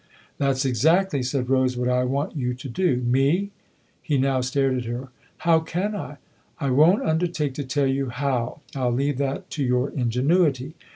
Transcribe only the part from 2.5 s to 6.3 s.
to do."" Me?" He now stared at her." How can I?""